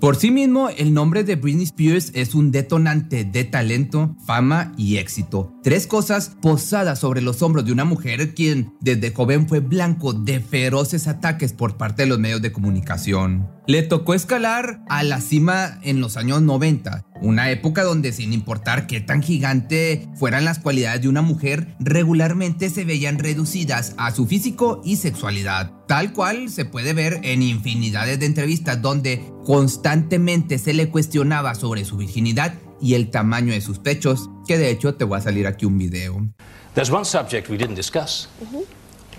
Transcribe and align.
Por 0.00 0.14
sí 0.14 0.30
mismo, 0.30 0.68
el 0.68 0.94
nombre 0.94 1.24
de 1.24 1.34
Britney 1.34 1.64
Spears 1.64 2.12
es 2.14 2.36
un 2.36 2.52
detonante 2.52 3.24
de 3.24 3.42
talento, 3.42 4.14
fama 4.24 4.72
y 4.76 4.98
éxito. 4.98 5.52
Tres 5.64 5.88
cosas 5.88 6.36
posadas 6.40 7.00
sobre 7.00 7.20
los 7.20 7.42
hombros 7.42 7.64
de 7.64 7.72
una 7.72 7.84
mujer 7.84 8.32
quien 8.32 8.72
desde 8.80 9.12
joven 9.12 9.48
fue 9.48 9.58
blanco 9.58 10.12
de 10.12 10.38
feroces 10.38 11.08
ataques 11.08 11.52
por 11.52 11.76
parte 11.76 12.02
de 12.02 12.08
los 12.10 12.20
medios 12.20 12.40
de 12.40 12.52
comunicación. 12.52 13.48
Le 13.66 13.82
tocó 13.82 14.14
escalar 14.14 14.84
a 14.88 15.02
la 15.02 15.20
cima 15.20 15.80
en 15.82 16.00
los 16.00 16.16
años 16.16 16.42
90, 16.42 17.04
una 17.20 17.50
época 17.50 17.82
donde 17.82 18.12
sin 18.12 18.32
importar 18.32 18.86
qué 18.86 19.00
tan 19.00 19.22
gigante 19.22 20.08
fueran 20.16 20.44
las 20.44 20.58
cualidades 20.58 21.02
de 21.02 21.08
una 21.08 21.22
mujer, 21.22 21.74
regularmente 21.80 22.70
se 22.70 22.84
veían 22.84 23.18
reducidas 23.18 23.94
a 23.96 24.10
su 24.12 24.26
físico 24.26 24.80
y 24.84 24.96
sexualidad, 24.96 25.72
tal 25.86 26.12
cual 26.12 26.50
se 26.50 26.64
puede 26.64 26.92
ver 26.92 27.20
en 27.22 27.42
infinidades 27.42 28.18
de 28.20 28.26
entrevistas 28.26 28.80
donde 28.80 29.32
constantemente 29.44 30.58
se 30.58 30.74
le 30.74 30.90
cuestionaba 30.90 31.54
sobre 31.54 31.84
su 31.84 31.96
virginidad 31.96 32.54
y 32.80 32.94
el 32.94 33.10
tamaño 33.10 33.52
de 33.52 33.60
sus 33.60 33.78
pechos, 33.78 34.30
que 34.46 34.58
de 34.58 34.70
hecho 34.70 34.94
te 34.94 35.04
voy 35.04 35.18
a 35.18 35.22
salir 35.22 35.46
aquí 35.46 35.66
un 35.66 35.78
video. 35.78 36.28
There's 36.74 36.90
one 36.90 37.04
subject 37.04 37.48
we 37.48 37.56
didn't 37.56 37.76
discuss. 37.76 38.28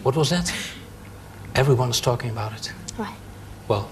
What 0.04 0.16
was 0.16 0.30
that? 0.30 0.50
Everyone's 1.56 2.00
talking 2.00 2.30
about 2.30 2.54
it. 2.54 2.72
What? 2.98 3.10
Well, 3.68 3.88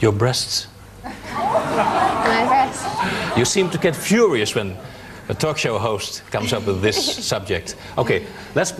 your 0.00 0.12
breasts. 0.12 0.68
My. 2.24 3.34
You 3.36 3.44
seem 3.44 3.70
to 3.70 3.78
get 3.78 3.94
furious 3.94 4.54
when 4.54 4.76
a 5.28 5.34
talk 5.34 5.58
show 5.58 5.78
host 5.78 6.22
comes 6.30 6.52
up 6.52 6.66
with 6.66 6.80
this 6.80 6.96
subject. 7.30 7.76
Okay, 7.96 8.26
let's. 8.54 8.74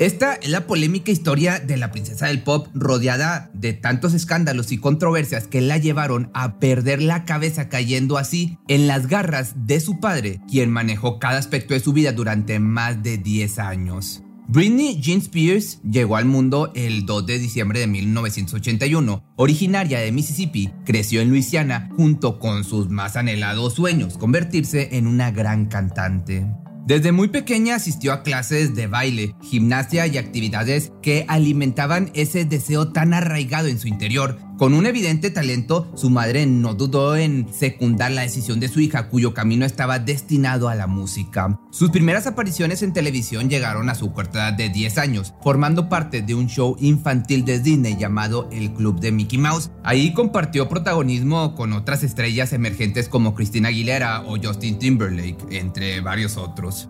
Esta 0.00 0.34
es 0.34 0.48
la 0.48 0.66
polémica 0.66 1.12
historia 1.12 1.60
de 1.60 1.76
la 1.76 1.92
princesa 1.92 2.26
del 2.26 2.42
pop 2.42 2.66
rodeada 2.74 3.50
de 3.52 3.74
tantos 3.74 4.12
escándalos 4.12 4.72
y 4.72 4.78
controversias 4.78 5.46
que 5.46 5.60
la 5.60 5.78
llevaron 5.78 6.30
a 6.34 6.58
perder 6.58 7.00
la 7.00 7.24
cabeza 7.24 7.68
cayendo 7.68 8.18
así 8.18 8.58
en 8.66 8.88
las 8.88 9.06
garras 9.06 9.52
de 9.66 9.78
su 9.78 10.00
padre, 10.00 10.40
quien 10.50 10.70
manejó 10.70 11.20
cada 11.20 11.38
aspecto 11.38 11.74
de 11.74 11.80
su 11.80 11.92
vida 11.92 12.10
durante 12.10 12.58
más 12.58 13.04
de 13.04 13.18
10 13.18 13.60
años. 13.60 14.24
Britney 14.46 15.00
Jean 15.00 15.20
Spears 15.20 15.80
llegó 15.82 16.16
al 16.16 16.26
mundo 16.26 16.70
el 16.74 17.06
2 17.06 17.26
de 17.26 17.38
diciembre 17.38 17.80
de 17.80 17.86
1981. 17.86 19.24
Originaria 19.36 20.00
de 20.00 20.12
Mississippi, 20.12 20.70
creció 20.84 21.22
en 21.22 21.30
Luisiana 21.30 21.88
junto 21.96 22.38
con 22.38 22.62
sus 22.62 22.90
más 22.90 23.16
anhelados 23.16 23.74
sueños, 23.74 24.18
convertirse 24.18 24.96
en 24.96 25.06
una 25.06 25.30
gran 25.30 25.66
cantante. 25.66 26.46
Desde 26.86 27.12
muy 27.12 27.28
pequeña 27.28 27.76
asistió 27.76 28.12
a 28.12 28.22
clases 28.22 28.74
de 28.74 28.86
baile, 28.86 29.34
gimnasia 29.40 30.06
y 30.06 30.18
actividades 30.18 30.92
que 31.00 31.24
alimentaban 31.28 32.10
ese 32.12 32.44
deseo 32.44 32.92
tan 32.92 33.14
arraigado 33.14 33.68
en 33.68 33.78
su 33.78 33.88
interior. 33.88 34.38
Con 34.56 34.72
un 34.72 34.86
evidente 34.86 35.30
talento, 35.30 35.90
su 35.96 36.10
madre 36.10 36.46
no 36.46 36.74
dudó 36.74 37.16
en 37.16 37.52
secundar 37.52 38.12
la 38.12 38.22
decisión 38.22 38.60
de 38.60 38.68
su 38.68 38.78
hija, 38.78 39.08
cuyo 39.08 39.34
camino 39.34 39.66
estaba 39.66 39.98
destinado 39.98 40.68
a 40.68 40.76
la 40.76 40.86
música. 40.86 41.58
Sus 41.72 41.90
primeras 41.90 42.28
apariciones 42.28 42.82
en 42.84 42.92
televisión 42.92 43.50
llegaron 43.50 43.88
a 43.90 43.96
su 43.96 44.12
corta 44.12 44.48
edad 44.48 44.52
de 44.52 44.68
10 44.68 44.98
años, 44.98 45.34
formando 45.42 45.88
parte 45.88 46.22
de 46.22 46.36
un 46.36 46.46
show 46.46 46.76
infantil 46.78 47.44
de 47.44 47.58
Disney 47.58 47.96
llamado 47.96 48.48
El 48.52 48.72
Club 48.72 49.00
de 49.00 49.10
Mickey 49.10 49.40
Mouse. 49.40 49.72
Ahí 49.82 50.14
compartió 50.14 50.68
protagonismo 50.68 51.56
con 51.56 51.72
otras 51.72 52.04
estrellas 52.04 52.52
emergentes 52.52 53.08
como 53.08 53.34
Christina 53.34 53.70
Aguilera 53.70 54.22
o 54.22 54.36
Justin 54.40 54.78
Timberlake, 54.78 55.46
entre 55.50 56.00
varios 56.00 56.36
otros. 56.36 56.88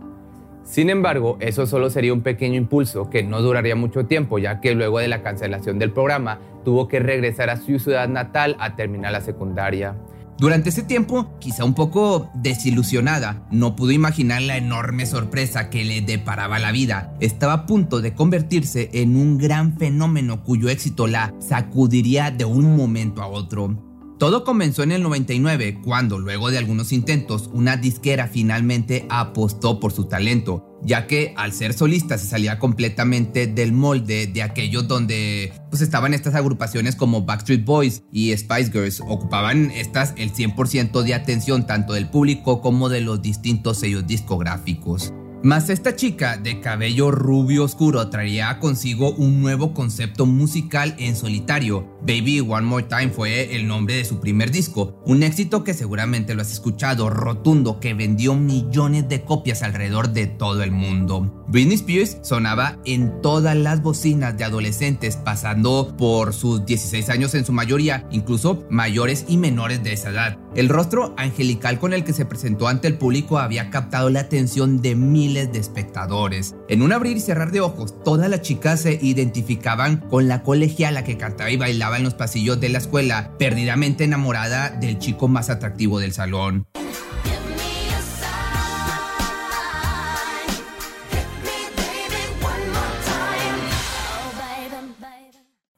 Sin 0.64 0.88
embargo, 0.88 1.36
eso 1.40 1.66
solo 1.66 1.90
sería 1.90 2.14
un 2.14 2.22
pequeño 2.22 2.56
impulso 2.56 3.10
que 3.10 3.22
no 3.22 3.42
duraría 3.42 3.76
mucho 3.76 4.06
tiempo, 4.06 4.38
ya 4.38 4.60
que 4.60 4.74
luego 4.74 4.98
de 4.98 5.08
la 5.08 5.22
cancelación 5.22 5.78
del 5.78 5.92
programa 5.92 6.40
tuvo 6.64 6.88
que 6.88 7.00
regresar 7.00 7.50
a 7.50 7.58
su 7.58 7.78
ciudad 7.78 8.08
natal 8.08 8.56
a 8.58 8.74
terminar 8.74 9.12
la 9.12 9.20
secundaria. 9.20 9.94
Durante 10.38 10.70
ese 10.70 10.82
tiempo, 10.82 11.30
quizá 11.38 11.64
un 11.64 11.74
poco 11.74 12.28
desilusionada, 12.34 13.46
no 13.52 13.76
pudo 13.76 13.92
imaginar 13.92 14.42
la 14.42 14.56
enorme 14.56 15.06
sorpresa 15.06 15.70
que 15.70 15.84
le 15.84 16.00
deparaba 16.00 16.58
la 16.58 16.72
vida. 16.72 17.14
Estaba 17.20 17.52
a 17.52 17.66
punto 17.66 18.00
de 18.00 18.14
convertirse 18.14 18.90
en 18.94 19.16
un 19.16 19.38
gran 19.38 19.78
fenómeno 19.78 20.42
cuyo 20.42 20.70
éxito 20.70 21.06
la 21.06 21.32
sacudiría 21.38 22.32
de 22.32 22.46
un 22.46 22.74
momento 22.74 23.22
a 23.22 23.28
otro. 23.28 23.93
Todo 24.18 24.44
comenzó 24.44 24.84
en 24.84 24.92
el 24.92 25.02
99, 25.02 25.80
cuando 25.82 26.20
luego 26.20 26.52
de 26.52 26.58
algunos 26.58 26.92
intentos, 26.92 27.50
una 27.52 27.76
disquera 27.76 28.28
finalmente 28.28 29.06
apostó 29.10 29.80
por 29.80 29.92
su 29.92 30.04
talento, 30.04 30.78
ya 30.84 31.08
que 31.08 31.34
al 31.36 31.52
ser 31.52 31.74
solista 31.74 32.16
se 32.16 32.28
salía 32.28 32.60
completamente 32.60 33.48
del 33.48 33.72
molde 33.72 34.28
de 34.28 34.42
aquellos 34.42 34.86
donde 34.86 35.52
pues 35.68 35.82
estaban 35.82 36.14
estas 36.14 36.36
agrupaciones 36.36 36.94
como 36.94 37.22
Backstreet 37.22 37.64
Boys 37.64 38.04
y 38.12 38.36
Spice 38.36 38.70
Girls, 38.70 39.00
ocupaban 39.00 39.72
estas 39.72 40.14
el 40.16 40.32
100% 40.32 41.02
de 41.02 41.14
atención 41.14 41.66
tanto 41.66 41.92
del 41.92 42.08
público 42.08 42.60
como 42.60 42.88
de 42.88 43.00
los 43.00 43.20
distintos 43.20 43.78
sellos 43.78 44.06
discográficos. 44.06 45.12
Mas 45.44 45.68
esta 45.68 45.94
chica 45.94 46.38
de 46.38 46.60
cabello 46.60 47.10
rubio 47.10 47.64
oscuro 47.64 48.08
traía 48.08 48.58
consigo 48.60 49.10
un 49.10 49.42
nuevo 49.42 49.74
concepto 49.74 50.24
musical 50.24 50.94
en 50.98 51.14
solitario. 51.14 51.98
Baby 52.00 52.40
One 52.40 52.62
More 52.62 52.86
Time 52.88 53.10
fue 53.10 53.54
el 53.54 53.66
nombre 53.66 53.96
de 53.96 54.06
su 54.06 54.20
primer 54.20 54.50
disco, 54.50 55.02
un 55.04 55.22
éxito 55.22 55.62
que 55.62 55.74
seguramente 55.74 56.34
lo 56.34 56.40
has 56.40 56.50
escuchado, 56.50 57.10
rotundo, 57.10 57.78
que 57.78 57.92
vendió 57.92 58.34
millones 58.34 59.06
de 59.10 59.22
copias 59.22 59.62
alrededor 59.62 60.14
de 60.14 60.28
todo 60.28 60.62
el 60.62 60.72
mundo. 60.72 61.44
Britney 61.48 61.74
Spears 61.74 62.16
sonaba 62.22 62.78
en 62.86 63.20
todas 63.20 63.54
las 63.54 63.82
bocinas 63.82 64.38
de 64.38 64.44
adolescentes, 64.44 65.16
pasando 65.16 65.94
por 65.98 66.32
sus 66.32 66.64
16 66.64 67.10
años 67.10 67.34
en 67.34 67.44
su 67.44 67.52
mayoría, 67.52 68.08
incluso 68.10 68.64
mayores 68.70 69.26
y 69.28 69.36
menores 69.36 69.84
de 69.84 69.92
esa 69.92 70.08
edad. 70.08 70.38
El 70.54 70.68
rostro 70.68 71.14
angelical 71.16 71.80
con 71.80 71.92
el 71.92 72.04
que 72.04 72.12
se 72.12 72.26
presentó 72.26 72.68
ante 72.68 72.86
el 72.86 72.96
público 72.96 73.38
había 73.38 73.70
captado 73.70 74.08
la 74.08 74.20
atención 74.20 74.80
de 74.80 74.94
miles 74.94 75.52
de 75.52 75.58
espectadores. 75.58 76.54
En 76.68 76.82
un 76.82 76.92
abrir 76.92 77.16
y 77.16 77.20
cerrar 77.20 77.50
de 77.50 77.60
ojos, 77.60 78.02
todas 78.04 78.30
las 78.30 78.42
chicas 78.42 78.82
se 78.82 79.00
identificaban 79.02 79.96
con 80.08 80.28
la 80.28 80.44
colegiala 80.44 81.02
que 81.02 81.18
cantaba 81.18 81.50
y 81.50 81.56
bailaba 81.56 81.96
en 81.96 82.04
los 82.04 82.14
pasillos 82.14 82.60
de 82.60 82.68
la 82.68 82.78
escuela, 82.78 83.32
perdidamente 83.36 84.04
enamorada 84.04 84.70
del 84.70 85.00
chico 85.00 85.26
más 85.26 85.50
atractivo 85.50 85.98
del 85.98 86.12
salón. 86.12 86.66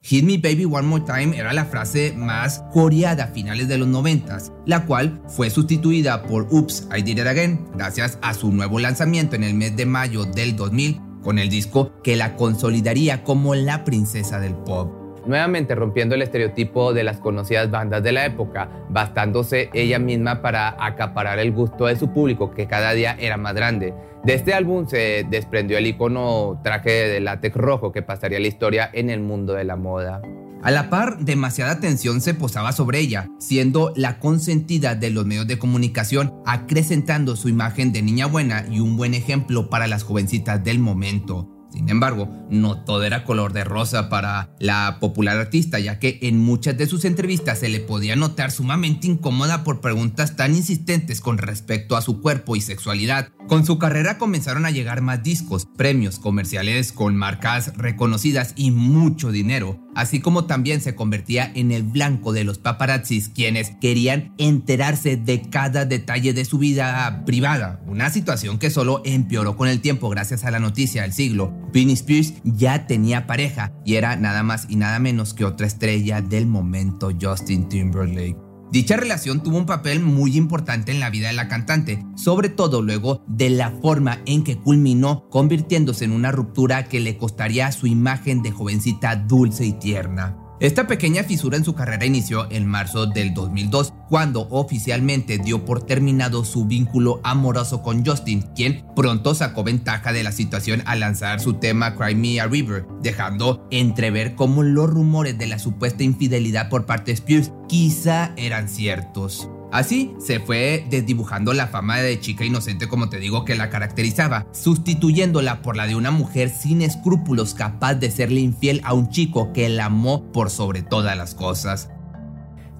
Hit 0.07 0.25
Me 0.25 0.39
Baby 0.39 0.67
One 0.67 0.87
More 0.87 1.03
Time 1.05 1.37
era 1.37 1.53
la 1.53 1.65
frase 1.65 2.15
más 2.17 2.63
coreada 2.73 3.25
a 3.25 3.27
finales 3.27 3.67
de 3.67 3.77
los 3.77 3.89
90, 3.89 4.39
la 4.65 4.87
cual 4.87 5.21
fue 5.27 5.51
sustituida 5.51 6.23
por 6.23 6.47
Oops, 6.53 6.87
I 6.97 7.03
Did 7.03 7.19
It 7.19 7.27
Again, 7.27 7.67
gracias 7.75 8.17
a 8.23 8.33
su 8.33 8.53
nuevo 8.53 8.79
lanzamiento 8.79 9.35
en 9.35 9.43
el 9.43 9.55
mes 9.55 9.77
de 9.77 9.85
mayo 9.85 10.25
del 10.25 10.55
2000, 10.55 11.01
con 11.25 11.41
el 11.41 11.49
disco 11.49 12.01
que 12.05 12.15
la 12.15 12.37
consolidaría 12.37 13.25
como 13.25 13.57
la 13.57 13.83
princesa 13.83 14.39
del 14.39 14.55
pop 14.55 15.06
nuevamente 15.27 15.75
rompiendo 15.75 16.15
el 16.15 16.23
estereotipo 16.23 16.93
de 16.93 17.05
las 17.05 17.19
conocidas 17.19 17.71
bandas 17.71 18.03
de 18.03 18.13
la 18.13 18.27
época, 18.27 18.69
bastándose 18.89 19.71
ella 19.73 19.99
misma 19.99 20.43
para 20.43 20.77
acaparar 20.85 21.39
el 21.39 21.53
gusto 21.53 21.87
de 21.87 21.97
su 21.97 22.13
público, 22.13 22.51
que 22.51 22.67
cada 22.67 22.93
día 22.93 23.17
era 23.19 23.37
más 23.37 23.55
grande. 23.55 23.95
De 24.25 24.35
este 24.35 24.55
álbum 24.55 24.87
se 24.89 25.27
desprendió 25.31 25.79
el 25.79 25.87
icono 25.87 26.61
traje 26.63 26.91
de 26.91 27.21
látex 27.21 27.57
rojo 27.57 27.93
que 27.93 28.03
pasaría 28.03 28.41
la 28.41 28.49
historia 28.49 28.91
en 28.93 29.11
el 29.11 29.21
mundo 29.21 29.53
de 29.53 29.65
la 29.65 29.77
moda. 29.77 30.21
A 30.63 30.71
la 30.73 30.91
par, 30.91 31.19
demasiada 31.19 31.71
atención 31.71 32.21
se 32.21 32.35
posaba 32.35 32.73
sobre 32.73 32.99
ella, 32.99 33.29
siendo 33.39 33.93
la 33.95 34.19
consentida 34.19 34.97
de 34.97 35.11
los 35.11 35.25
medios 35.25 35.47
de 35.47 35.59
comunicación, 35.59 36.35
acrecentando 36.45 37.37
su 37.37 37.49
imagen 37.49 37.93
de 37.93 38.03
niña 38.03 38.27
buena 38.27 38.67
y 38.69 38.81
un 38.81 38.97
buen 38.97 39.15
ejemplo 39.15 39.71
para 39.71 39.87
las 39.87 40.03
jovencitas 40.03 40.65
del 40.65 40.81
momento. 40.81 41.56
Sin 41.77 41.91
embargo, 41.91 42.31
no 42.49 42.85
todo 42.85 43.05
era 43.05 43.23
color 43.23 43.53
de 43.53 43.63
rosa 43.63 44.09
para 44.09 44.49
la 44.59 44.97
popular 44.99 45.37
artista, 45.37 45.79
ya 45.79 45.99
que 45.99 46.19
en 46.23 46.39
muchas 46.39 46.79
de 46.79 46.87
sus 46.87 47.05
entrevistas 47.05 47.59
se 47.59 47.69
le 47.69 47.81
podía 47.81 48.17
notar 48.17 48.51
sumamente 48.51 49.07
incómoda 49.07 49.63
por 49.63 49.83
preguntas 49.83 50.37
tan 50.37 50.57
insistentes 50.57 51.21
con 51.21 51.37
respecto 51.37 51.95
a 51.95 52.01
su 52.01 52.23
cuerpo 52.23 52.57
y 52.57 52.63
sexualidad. 52.63 53.29
Con 53.47 53.67
su 53.67 53.79
carrera 53.79 54.17
comenzaron 54.17 54.65
a 54.65 54.71
llegar 54.71 55.03
más 55.03 55.23
discos, 55.23 55.69
premios 55.77 56.19
comerciales 56.19 56.93
con 56.93 57.15
marcas 57.15 57.77
reconocidas 57.77 58.55
y 58.57 58.71
mucho 58.71 59.31
dinero, 59.31 59.79
así 59.95 60.21
como 60.21 60.47
también 60.47 60.81
se 60.81 60.95
convertía 60.95 61.53
en 61.55 61.71
el 61.73 61.83
blanco 61.83 62.33
de 62.33 62.43
los 62.43 62.59
paparazzis 62.59 63.29
quienes 63.29 63.71
querían 63.81 64.33
enterarse 64.39 65.17
de 65.17 65.43
cada 65.43 65.85
detalle 65.85 66.33
de 66.33 66.45
su 66.47 66.59
vida 66.59 67.23
privada, 67.25 67.81
una 67.87 68.11
situación 68.11 68.59
que 68.59 68.71
solo 68.71 69.03
empeoró 69.05 69.57
con 69.57 69.69
el 69.69 69.81
tiempo 69.81 70.09
gracias 70.09 70.45
a 70.45 70.51
la 70.51 70.59
noticia 70.59 71.03
del 71.03 71.13
siglo. 71.13 71.53
Britney 71.73 71.95
Spears 71.95 72.35
ya 72.45 72.87
tenía 72.87 73.27
pareja 73.27 73.73
y 73.85 73.95
era 73.95 74.17
nada 74.17 74.43
más 74.43 74.67
y 74.69 74.77
nada 74.77 74.99
menos 74.99 75.35
que 75.35 75.45
otra 75.45 75.67
estrella 75.67 76.21
del 76.21 76.47
momento 76.47 77.11
Justin 77.21 77.69
Timberlake. 77.69 78.37
Dicha 78.73 78.97
relación 78.97 79.43
tuvo 79.43 79.59
un 79.59 79.67
papel 79.67 80.01
muy 80.01 80.37
importante 80.37 80.91
en 80.91 80.99
la 80.99 81.09
vida 81.09 81.29
de 81.29 81.35
la 81.35 81.49
cantante, 81.49 82.05
sobre 82.17 82.49
todo 82.49 82.83
luego 82.83 83.23
de 83.29 83.49
la 83.49 83.71
forma 83.71 84.19
en 84.27 84.43
que 84.43 84.59
culminó 84.59 85.29
convirtiéndose 85.31 86.05
en 86.05 86.13
una 86.13 86.33
ruptura 86.33 86.89
que 86.89 87.01
le 87.01 87.17
costaría 87.17 87.71
su 87.71 87.87
imagen 87.87 88.43
de 88.43 88.51
jovencita 88.51 89.15
dulce 89.15 89.65
y 89.65 89.73
tierna. 89.73 90.37
Esta 90.59 90.87
pequeña 90.87 91.23
fisura 91.23 91.59
en 91.59 91.65
su 91.65 91.75
carrera 91.75 92.07
inició 92.07 92.51
en 92.51 92.67
marzo 92.67 93.05
del 93.07 93.35
2002, 93.35 93.93
cuando 94.09 94.49
oficialmente 94.51 95.37
dio 95.37 95.67
por 95.67 95.83
terminado 95.83 96.47
su 96.47 96.65
vínculo 96.65 97.21
amoroso 97.25 97.83
con 97.83 98.07
Justin, 98.07 98.41
quien 98.55 98.87
pronto 98.97 99.35
sacó 99.35 99.65
ventaja 99.65 100.15
de 100.15 100.23
la 100.23 100.33
situación 100.33 100.83
al 100.87 101.01
lanzar 101.01 101.41
su 101.41 101.55
tema 101.55 101.95
Cry 101.95 102.15
Me 102.15 102.41
a 102.41 102.47
River, 102.47 102.87
dejando 103.03 103.69
entrever 103.71 104.35
cómo 104.35 104.63
los 104.63 104.89
rumores 104.89 105.37
de 105.37 105.47
la 105.47 105.59
supuesta 105.59 106.05
infidelidad 106.05 106.71
por 106.71 106.87
parte 106.87 107.11
de 107.11 107.17
Spears 107.17 107.53
quizá 107.69 108.33
eran 108.37 108.71
ciertos. 108.71 109.51
Así 109.77 110.15
se 110.17 110.41
fue 110.41 110.87
desdibujando 110.89 111.53
la 111.53 111.67
fama 111.67 111.99
de 111.99 112.19
chica 112.19 112.47
inocente 112.47 112.89
como 112.89 113.11
te 113.11 113.19
digo 113.19 113.45
que 113.45 113.57
la 113.57 113.69
caracterizaba, 113.69 114.47
sustituyéndola 114.53 115.61
por 115.61 115.77
la 115.77 115.87
de 115.87 115.95
una 115.95 116.11
mujer 116.11 116.49
sin 116.49 116.81
escrúpulos 116.81 117.53
capaz 117.53 117.97
de 117.97 118.11
serle 118.11 118.41
infiel 118.41 118.81
a 118.85 118.95
un 118.95 119.11
chico 119.11 119.53
que 119.53 119.69
la 119.69 119.85
amó 119.85 120.33
por 120.33 120.49
sobre 120.49 120.81
todas 120.81 121.15
las 121.19 121.35
cosas. 121.35 121.91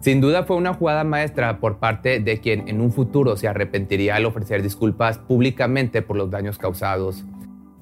Sin 0.01 0.23
duda 0.23 0.45
fue 0.45 0.57
una 0.57 0.73
jugada 0.73 1.05
maestra 1.05 1.61
por 1.61 1.81
parte 1.81 2.19
de 2.19 2.41
quien 2.41 2.67
en 2.67 2.81
un 2.81 2.91
futuro 2.91 3.37
se 3.37 3.47
arrepentiría 3.47 4.17
al 4.17 4.25
ofrecer 4.25 4.63
disculpas 4.63 5.19
públicamente 5.19 6.01
por 6.01 6.17
los 6.17 6.31
daños 6.31 6.57
causados. 6.57 7.27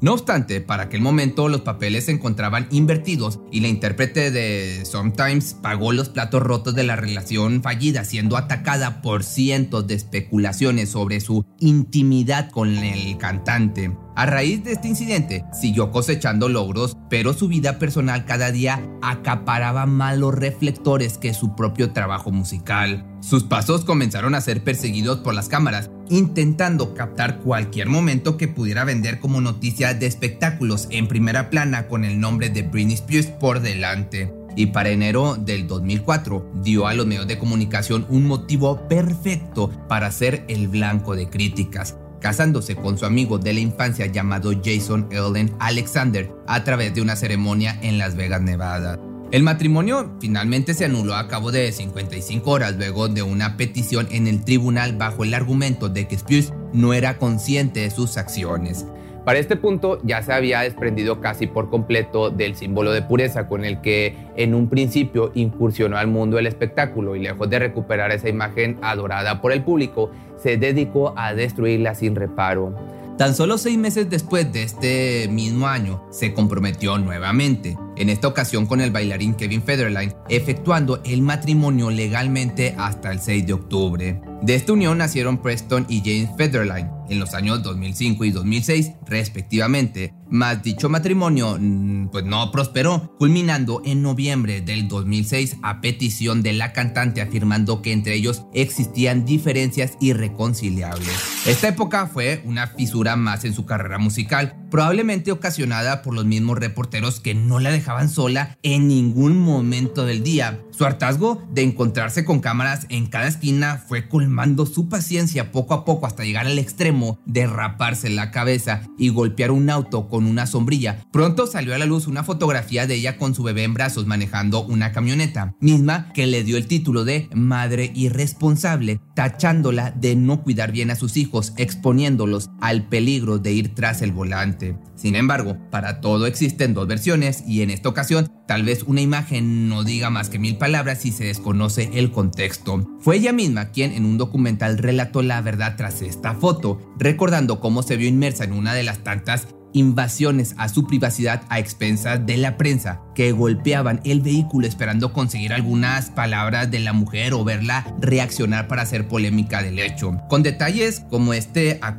No 0.04 0.12
obstante, 0.12 0.60
para 0.60 0.82
aquel 0.82 1.00
momento 1.00 1.48
los 1.48 1.62
papeles 1.62 2.04
se 2.04 2.12
encontraban 2.12 2.68
invertidos 2.70 3.40
y 3.50 3.60
la 3.60 3.68
intérprete 3.68 4.30
de 4.30 4.84
Sometimes 4.84 5.54
pagó 5.54 5.92
los 5.92 6.10
platos 6.10 6.42
rotos 6.42 6.74
de 6.74 6.84
la 6.84 6.94
relación 6.94 7.62
fallida, 7.62 8.04
siendo 8.04 8.36
atacada 8.36 9.00
por 9.00 9.24
cientos 9.24 9.86
de 9.86 9.94
especulaciones 9.94 10.90
sobre 10.90 11.20
su 11.20 11.46
intimidad 11.58 12.50
con 12.50 12.76
el 12.76 13.16
cantante. 13.16 13.96
A 14.14 14.26
raíz 14.26 14.62
de 14.62 14.72
este 14.72 14.88
incidente, 14.88 15.46
siguió 15.58 15.90
cosechando 15.90 16.50
logros, 16.50 16.98
pero 17.08 17.32
su 17.32 17.48
vida 17.48 17.78
personal 17.78 18.26
cada 18.26 18.52
día 18.52 18.86
acaparaba 19.00 19.86
más 19.86 20.18
los 20.18 20.34
reflectores 20.34 21.16
que 21.16 21.32
su 21.32 21.56
propio 21.56 21.94
trabajo 21.94 22.30
musical. 22.30 23.13
Sus 23.24 23.44
pasos 23.44 23.86
comenzaron 23.86 24.34
a 24.34 24.40
ser 24.42 24.62
perseguidos 24.62 25.20
por 25.20 25.34
las 25.34 25.48
cámaras, 25.48 25.88
intentando 26.10 26.92
captar 26.92 27.38
cualquier 27.40 27.88
momento 27.88 28.36
que 28.36 28.48
pudiera 28.48 28.84
vender 28.84 29.18
como 29.18 29.40
noticia 29.40 29.94
de 29.94 30.04
espectáculos 30.04 30.88
en 30.90 31.08
primera 31.08 31.48
plana 31.48 31.88
con 31.88 32.04
el 32.04 32.20
nombre 32.20 32.50
de 32.50 32.62
Britney 32.62 32.96
Spears 32.96 33.28
por 33.28 33.60
delante 33.60 34.30
y 34.56 34.66
para 34.66 34.90
enero 34.90 35.36
del 35.36 35.66
2004 35.66 36.52
dio 36.62 36.86
a 36.86 36.92
los 36.92 37.06
medios 37.06 37.26
de 37.26 37.38
comunicación 37.38 38.06
un 38.10 38.26
motivo 38.26 38.86
perfecto 38.88 39.70
para 39.88 40.12
ser 40.12 40.44
el 40.48 40.68
blanco 40.68 41.16
de 41.16 41.30
críticas 41.30 41.96
casándose 42.20 42.76
con 42.76 42.98
su 42.98 43.06
amigo 43.06 43.38
de 43.38 43.54
la 43.54 43.60
infancia 43.60 44.06
llamado 44.06 44.52
Jason 44.62 45.08
Ellen 45.10 45.54
Alexander 45.60 46.30
a 46.46 46.62
través 46.62 46.94
de 46.94 47.00
una 47.00 47.16
ceremonia 47.16 47.78
en 47.82 47.98
Las 47.98 48.16
Vegas, 48.16 48.42
Nevada. 48.42 48.98
El 49.34 49.42
matrimonio 49.42 50.12
finalmente 50.20 50.74
se 50.74 50.84
anuló 50.84 51.16
a 51.16 51.26
cabo 51.26 51.50
de 51.50 51.72
55 51.72 52.48
horas 52.48 52.76
luego 52.76 53.08
de 53.08 53.24
una 53.24 53.56
petición 53.56 54.06
en 54.12 54.28
el 54.28 54.44
tribunal 54.44 54.96
bajo 54.96 55.24
el 55.24 55.34
argumento 55.34 55.88
de 55.88 56.06
que 56.06 56.14
Spears 56.14 56.52
no 56.72 56.94
era 56.94 57.18
consciente 57.18 57.80
de 57.80 57.90
sus 57.90 58.16
acciones. 58.16 58.86
Para 59.24 59.40
este 59.40 59.56
punto 59.56 59.98
ya 60.04 60.22
se 60.22 60.32
había 60.32 60.60
desprendido 60.60 61.20
casi 61.20 61.48
por 61.48 61.68
completo 61.68 62.30
del 62.30 62.54
símbolo 62.54 62.92
de 62.92 63.02
pureza 63.02 63.48
con 63.48 63.64
el 63.64 63.80
que 63.80 64.16
en 64.36 64.54
un 64.54 64.68
principio 64.68 65.32
incursionó 65.34 65.96
al 65.96 66.06
mundo 66.06 66.36
del 66.36 66.46
espectáculo 66.46 67.16
y 67.16 67.18
lejos 67.18 67.50
de 67.50 67.58
recuperar 67.58 68.12
esa 68.12 68.28
imagen 68.28 68.78
adorada 68.82 69.40
por 69.40 69.50
el 69.50 69.64
público, 69.64 70.12
se 70.36 70.58
dedicó 70.58 71.12
a 71.16 71.34
destruirla 71.34 71.96
sin 71.96 72.14
reparo. 72.14 72.72
Tan 73.18 73.36
solo 73.36 73.58
seis 73.58 73.78
meses 73.78 74.10
después 74.10 74.52
de 74.52 74.64
este 74.64 75.28
mismo 75.28 75.68
año, 75.68 76.02
se 76.10 76.34
comprometió 76.34 76.98
nuevamente, 76.98 77.78
en 77.96 78.10
esta 78.10 78.26
ocasión 78.26 78.66
con 78.66 78.80
el 78.80 78.90
bailarín 78.90 79.34
Kevin 79.34 79.62
Federline, 79.62 80.12
efectuando 80.28 81.00
el 81.04 81.22
matrimonio 81.22 81.90
legalmente 81.90 82.74
hasta 82.76 83.12
el 83.12 83.20
6 83.20 83.46
de 83.46 83.52
octubre. 83.52 84.20
De 84.42 84.56
esta 84.56 84.72
unión 84.72 84.98
nacieron 84.98 85.38
Preston 85.38 85.86
y 85.88 86.00
James 86.00 86.36
Federline 86.36 86.90
en 87.08 87.20
los 87.20 87.34
años 87.34 87.62
2005 87.62 88.24
y 88.24 88.30
2006 88.32 88.92
respectivamente, 89.06 90.12
mas 90.28 90.64
dicho 90.64 90.88
matrimonio 90.88 91.56
mm, 91.58 92.08
pues 92.08 92.24
no 92.24 92.50
prosperó, 92.50 93.14
culminando 93.18 93.80
en 93.84 94.02
noviembre 94.02 94.60
del 94.60 94.88
2006 94.88 95.58
a 95.62 95.80
petición 95.80 96.42
de 96.42 96.52
la 96.52 96.72
cantante 96.72 97.22
afirmando 97.22 97.80
que 97.80 97.92
entre 97.92 98.14
ellos 98.14 98.42
existían 98.52 99.24
diferencias 99.24 99.96
irreconciliables. 100.00 101.33
Esta 101.46 101.68
época 101.68 102.06
fue 102.06 102.40
una 102.46 102.68
fisura 102.68 103.16
más 103.16 103.44
en 103.44 103.52
su 103.52 103.66
carrera 103.66 103.98
musical, 103.98 104.56
probablemente 104.70 105.30
ocasionada 105.30 106.00
por 106.00 106.14
los 106.14 106.24
mismos 106.24 106.58
reporteros 106.58 107.20
que 107.20 107.34
no 107.34 107.60
la 107.60 107.70
dejaban 107.70 108.08
sola 108.08 108.56
en 108.62 108.88
ningún 108.88 109.38
momento 109.38 110.06
del 110.06 110.22
día. 110.22 110.62
Su 110.70 110.86
hartazgo 110.86 111.46
de 111.52 111.62
encontrarse 111.62 112.24
con 112.24 112.40
cámaras 112.40 112.86
en 112.88 113.06
cada 113.06 113.28
esquina 113.28 113.76
fue 113.86 114.08
colmando 114.08 114.64
su 114.64 114.88
paciencia 114.88 115.52
poco 115.52 115.74
a 115.74 115.84
poco 115.84 116.06
hasta 116.06 116.24
llegar 116.24 116.46
al 116.46 116.58
extremo 116.58 117.20
de 117.26 117.46
raparse 117.46 118.08
la 118.08 118.30
cabeza 118.30 118.80
y 118.98 119.10
golpear 119.10 119.50
un 119.50 119.68
auto 119.68 120.08
con 120.08 120.24
una 120.24 120.46
sombrilla. 120.46 121.04
Pronto 121.12 121.46
salió 121.46 121.74
a 121.74 121.78
la 121.78 121.86
luz 121.86 122.06
una 122.06 122.24
fotografía 122.24 122.86
de 122.86 122.94
ella 122.94 123.18
con 123.18 123.34
su 123.34 123.42
bebé 123.42 123.64
en 123.64 123.74
brazos 123.74 124.06
manejando 124.06 124.64
una 124.64 124.92
camioneta, 124.92 125.54
misma 125.60 126.10
que 126.14 126.26
le 126.26 126.42
dio 126.42 126.56
el 126.56 126.66
título 126.66 127.04
de 127.04 127.28
madre 127.34 127.92
irresponsable, 127.94 128.98
tachándola 129.14 129.90
de 129.90 130.16
no 130.16 130.42
cuidar 130.42 130.72
bien 130.72 130.90
a 130.90 130.96
sus 130.96 131.16
hijos, 131.16 131.33
exponiéndolos 131.56 132.50
al 132.60 132.88
peligro 132.88 133.38
de 133.38 133.52
ir 133.52 133.74
tras 133.74 134.02
el 134.02 134.12
volante. 134.12 134.76
Sin 134.94 135.16
embargo, 135.16 135.58
para 135.70 136.00
todo 136.00 136.26
existen 136.26 136.74
dos 136.74 136.86
versiones 136.86 137.42
y 137.46 137.62
en 137.62 137.70
esta 137.70 137.88
ocasión 137.88 138.30
tal 138.46 138.62
vez 138.62 138.84
una 138.84 139.00
imagen 139.00 139.68
no 139.68 139.84
diga 139.84 140.10
más 140.10 140.28
que 140.28 140.38
mil 140.38 140.56
palabras 140.56 141.00
si 141.00 141.10
se 141.10 141.24
desconoce 141.24 141.90
el 141.94 142.10
contexto. 142.10 142.86
Fue 143.00 143.16
ella 143.16 143.32
misma 143.32 143.70
quien 143.70 143.92
en 143.92 144.04
un 144.04 144.18
documental 144.18 144.78
relató 144.78 145.22
la 145.22 145.40
verdad 145.40 145.74
tras 145.76 146.02
esta 146.02 146.34
foto, 146.34 146.80
recordando 146.98 147.60
cómo 147.60 147.82
se 147.82 147.96
vio 147.96 148.08
inmersa 148.08 148.44
en 148.44 148.52
una 148.52 148.74
de 148.74 148.84
las 148.84 149.02
tantas 149.02 149.48
invasiones 149.74 150.54
a 150.56 150.68
su 150.68 150.86
privacidad 150.86 151.42
a 151.50 151.58
expensas 151.58 152.24
de 152.24 152.36
la 152.38 152.56
prensa, 152.56 153.02
que 153.14 153.32
golpeaban 153.32 154.00
el 154.04 154.20
vehículo 154.20 154.66
esperando 154.66 155.12
conseguir 155.12 155.52
algunas 155.52 156.10
palabras 156.10 156.70
de 156.70 156.80
la 156.80 156.92
mujer 156.92 157.34
o 157.34 157.44
verla 157.44 157.86
reaccionar 158.00 158.68
para 158.68 158.82
hacer 158.82 159.08
polémica 159.08 159.62
del 159.62 159.78
hecho. 159.78 160.20
Con 160.28 160.42
detalles 160.42 161.00
como 161.10 161.34
este, 161.34 161.78
a 161.82 161.98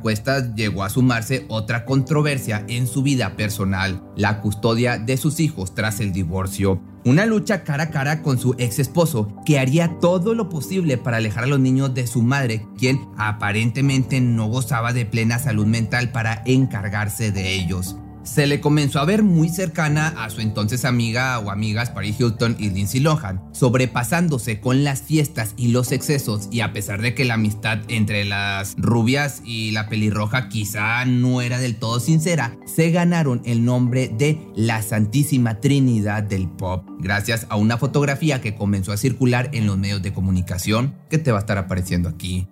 llegó 0.54 0.84
a 0.84 0.90
sumarse 0.90 1.44
otra 1.48 1.84
controversia 1.84 2.64
en 2.68 2.86
su 2.86 3.02
vida 3.02 3.36
personal, 3.36 4.02
la 4.16 4.40
custodia 4.40 4.98
de 4.98 5.16
sus 5.16 5.40
hijos 5.40 5.74
tras 5.74 6.00
el 6.00 6.12
divorcio. 6.12 6.80
Una 7.04 7.24
lucha 7.24 7.62
cara 7.62 7.84
a 7.84 7.90
cara 7.90 8.22
con 8.22 8.38
su 8.38 8.54
ex 8.58 8.80
esposo, 8.80 9.36
que 9.44 9.58
haría 9.60 9.98
todo 10.00 10.34
lo 10.34 10.48
posible 10.48 10.98
para 10.98 11.18
alejar 11.18 11.44
a 11.44 11.48
los 11.48 11.60
niños 11.60 11.94
de 11.94 12.06
su 12.06 12.22
madre, 12.22 12.66
quien 12.76 13.08
aparentemente 13.16 14.20
no 14.20 14.48
gozaba 14.48 14.92
de 14.92 15.06
plena 15.06 15.38
salud 15.38 15.66
mental 15.66 16.10
para 16.10 16.42
encargarse 16.46 17.30
de 17.30 17.54
ellos 17.54 17.96
se 18.26 18.46
le 18.46 18.60
comenzó 18.60 18.98
a 18.98 19.04
ver 19.04 19.22
muy 19.22 19.48
cercana 19.48 20.08
a 20.18 20.28
su 20.30 20.40
entonces 20.40 20.84
amiga 20.84 21.38
o 21.38 21.50
amigas 21.50 21.90
Paris 21.90 22.16
Hilton 22.18 22.56
y 22.58 22.70
Lindsay 22.70 23.00
Lohan, 23.00 23.42
sobrepasándose 23.52 24.60
con 24.60 24.84
las 24.84 25.02
fiestas 25.02 25.54
y 25.56 25.68
los 25.68 25.92
excesos 25.92 26.48
y 26.50 26.60
a 26.60 26.72
pesar 26.72 27.00
de 27.00 27.14
que 27.14 27.24
la 27.24 27.34
amistad 27.34 27.78
entre 27.88 28.24
las 28.24 28.74
rubias 28.76 29.42
y 29.44 29.70
la 29.70 29.88
pelirroja 29.88 30.48
quizá 30.48 31.04
no 31.04 31.40
era 31.40 31.58
del 31.58 31.76
todo 31.76 32.00
sincera, 32.00 32.56
se 32.66 32.90
ganaron 32.90 33.42
el 33.44 33.64
nombre 33.64 34.08
de 34.08 34.38
la 34.54 34.82
Santísima 34.82 35.60
Trinidad 35.60 36.22
del 36.22 36.48
Pop, 36.48 36.84
gracias 36.98 37.46
a 37.48 37.56
una 37.56 37.78
fotografía 37.78 38.40
que 38.40 38.54
comenzó 38.54 38.92
a 38.92 38.96
circular 38.96 39.50
en 39.52 39.66
los 39.66 39.78
medios 39.78 40.02
de 40.02 40.12
comunicación 40.12 40.94
que 41.08 41.18
te 41.18 41.30
va 41.30 41.38
a 41.38 41.40
estar 41.40 41.58
apareciendo 41.58 42.08
aquí. 42.08 42.48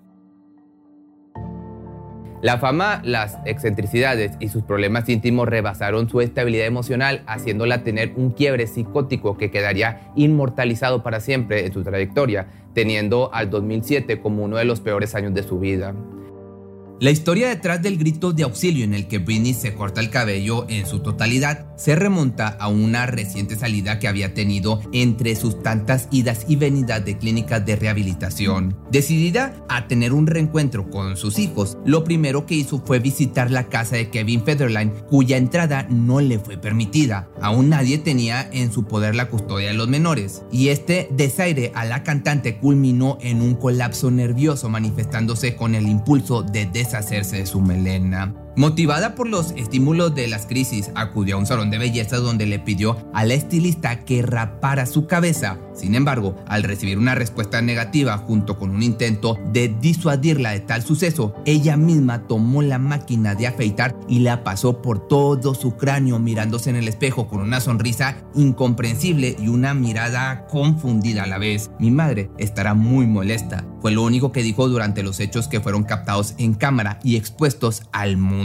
La 2.44 2.58
fama, 2.58 3.00
las 3.02 3.38
excentricidades 3.46 4.32
y 4.38 4.50
sus 4.50 4.64
problemas 4.64 5.08
íntimos 5.08 5.48
rebasaron 5.48 6.10
su 6.10 6.20
estabilidad 6.20 6.66
emocional, 6.66 7.22
haciéndola 7.26 7.82
tener 7.84 8.12
un 8.16 8.32
quiebre 8.32 8.66
psicótico 8.66 9.38
que 9.38 9.50
quedaría 9.50 10.12
inmortalizado 10.14 11.02
para 11.02 11.20
siempre 11.20 11.64
en 11.64 11.72
su 11.72 11.82
trayectoria, 11.82 12.48
teniendo 12.74 13.32
al 13.32 13.48
2007 13.48 14.20
como 14.20 14.44
uno 14.44 14.58
de 14.58 14.66
los 14.66 14.80
peores 14.80 15.14
años 15.14 15.32
de 15.32 15.42
su 15.42 15.58
vida. 15.58 15.94
La 17.00 17.10
historia 17.10 17.48
detrás 17.48 17.82
del 17.82 17.98
grito 17.98 18.32
de 18.32 18.44
auxilio 18.44 18.84
en 18.84 18.94
el 18.94 19.08
que 19.08 19.18
Britney 19.18 19.52
se 19.52 19.74
corta 19.74 20.00
el 20.00 20.10
cabello 20.10 20.64
en 20.68 20.86
su 20.86 21.00
totalidad 21.00 21.66
se 21.76 21.96
remonta 21.96 22.46
a 22.48 22.68
una 22.68 23.06
reciente 23.06 23.56
salida 23.56 23.98
que 23.98 24.06
había 24.06 24.32
tenido 24.32 24.80
entre 24.92 25.34
sus 25.34 25.60
tantas 25.60 26.06
idas 26.12 26.46
y 26.46 26.54
venidas 26.54 27.04
de 27.04 27.18
clínicas 27.18 27.66
de 27.66 27.74
rehabilitación. 27.74 28.76
Decidida 28.92 29.64
a 29.68 29.88
tener 29.88 30.12
un 30.12 30.28
reencuentro 30.28 30.88
con 30.88 31.16
sus 31.16 31.40
hijos, 31.40 31.76
lo 31.84 32.04
primero 32.04 32.46
que 32.46 32.54
hizo 32.54 32.80
fue 32.86 33.00
visitar 33.00 33.50
la 33.50 33.64
casa 33.64 33.96
de 33.96 34.08
Kevin 34.10 34.44
Federline, 34.44 34.92
cuya 35.10 35.36
entrada 35.36 35.88
no 35.90 36.20
le 36.20 36.38
fue 36.38 36.58
permitida. 36.58 37.28
Aún 37.42 37.70
nadie 37.70 37.98
tenía 37.98 38.48
en 38.52 38.72
su 38.72 38.84
poder 38.84 39.16
la 39.16 39.28
custodia 39.28 39.68
de 39.68 39.74
los 39.74 39.88
menores, 39.88 40.42
y 40.52 40.68
este 40.68 41.08
desaire 41.10 41.72
a 41.74 41.84
la 41.84 42.04
cantante 42.04 42.58
culminó 42.58 43.18
en 43.20 43.42
un 43.42 43.56
colapso 43.56 44.12
nervioso 44.12 44.68
manifestándose 44.68 45.56
con 45.56 45.74
el 45.74 45.88
impulso 45.88 46.42
de 46.42 46.66
deshacerse 46.84 47.38
de 47.38 47.46
su 47.46 47.60
melena. 47.60 48.43
Motivada 48.56 49.16
por 49.16 49.28
los 49.28 49.50
estímulos 49.56 50.14
de 50.14 50.28
las 50.28 50.46
crisis, 50.46 50.92
acudió 50.94 51.34
a 51.34 51.38
un 51.40 51.46
salón 51.46 51.70
de 51.70 51.78
belleza 51.78 52.18
donde 52.18 52.46
le 52.46 52.60
pidió 52.60 52.96
a 53.12 53.24
la 53.24 53.34
estilista 53.34 54.04
que 54.04 54.22
rapara 54.22 54.86
su 54.86 55.08
cabeza. 55.08 55.58
Sin 55.74 55.96
embargo, 55.96 56.36
al 56.46 56.62
recibir 56.62 56.96
una 56.96 57.16
respuesta 57.16 57.60
negativa 57.60 58.16
junto 58.16 58.56
con 58.56 58.70
un 58.70 58.84
intento 58.84 59.40
de 59.52 59.74
disuadirla 59.80 60.52
de 60.52 60.60
tal 60.60 60.84
suceso, 60.84 61.34
ella 61.46 61.76
misma 61.76 62.28
tomó 62.28 62.62
la 62.62 62.78
máquina 62.78 63.34
de 63.34 63.48
afeitar 63.48 63.96
y 64.08 64.20
la 64.20 64.44
pasó 64.44 64.80
por 64.80 65.08
todo 65.08 65.54
su 65.54 65.76
cráneo 65.76 66.20
mirándose 66.20 66.70
en 66.70 66.76
el 66.76 66.86
espejo 66.86 67.26
con 67.26 67.40
una 67.40 67.60
sonrisa 67.60 68.18
incomprensible 68.36 69.36
y 69.36 69.48
una 69.48 69.74
mirada 69.74 70.46
confundida 70.46 71.24
a 71.24 71.26
la 71.26 71.38
vez. 71.38 71.72
Mi 71.80 71.90
madre 71.90 72.30
estará 72.38 72.74
muy 72.74 73.08
molesta. 73.08 73.64
Fue 73.80 73.90
lo 73.90 74.04
único 74.04 74.30
que 74.30 74.44
dijo 74.44 74.68
durante 74.68 75.02
los 75.02 75.18
hechos 75.18 75.48
que 75.48 75.60
fueron 75.60 75.82
captados 75.82 76.34
en 76.38 76.54
cámara 76.54 77.00
y 77.02 77.16
expuestos 77.16 77.82
al 77.90 78.16
mundo. 78.16 78.43